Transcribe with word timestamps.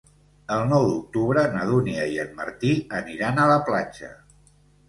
El 0.53 0.63
nou 0.69 0.85
d'octubre 0.91 1.43
na 1.57 1.67
Dúnia 1.73 2.07
i 2.13 2.17
en 2.25 2.33
Martí 2.39 2.73
aniran 3.03 3.41
a 3.43 3.47
la 3.55 3.63
platja. 3.71 4.15